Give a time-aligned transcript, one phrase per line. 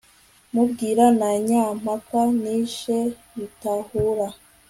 [0.53, 2.97] mu Bwira na Nyampaka nishe
[3.35, 4.27] Bitahura